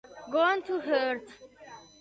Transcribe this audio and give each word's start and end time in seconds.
Gone 0.31 0.63
to 0.63 0.77
Earth 0.81 1.31